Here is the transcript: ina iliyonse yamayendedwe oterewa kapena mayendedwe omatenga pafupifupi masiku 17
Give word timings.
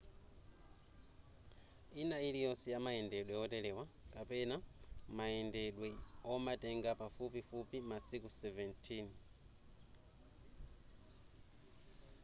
ina 2.01 2.17
iliyonse 2.27 2.67
yamayendedwe 2.73 3.33
oterewa 3.43 3.85
kapena 4.13 4.55
mayendedwe 5.17 5.89
omatenga 6.33 6.91
pafupifupi 7.01 7.77
masiku 7.89 8.29
17 8.39 9.11